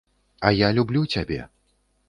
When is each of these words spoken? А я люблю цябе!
А 0.49 0.51
я 0.61 0.69
люблю 0.79 1.03
цябе! 1.17 1.41